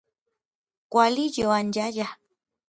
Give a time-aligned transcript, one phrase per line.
[0.91, 1.97] Kuali yoanyayaj.